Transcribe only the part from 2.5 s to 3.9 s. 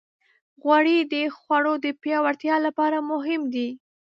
لپاره مهمې دي.